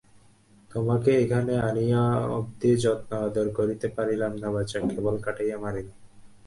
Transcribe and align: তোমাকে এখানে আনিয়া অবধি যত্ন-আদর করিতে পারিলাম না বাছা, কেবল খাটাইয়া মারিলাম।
তোমাকে 0.71 1.11
এখানে 1.23 1.53
আনিয়া 1.67 2.03
অবধি 2.37 2.71
যত্ন-আদর 2.83 3.47
করিতে 3.57 3.87
পারিলাম 3.95 4.33
না 4.35 4.49
বাছা, 4.55 4.77
কেবল 4.89 5.15
খাটাইয়া 5.25 5.57
মারিলাম। 5.59 5.97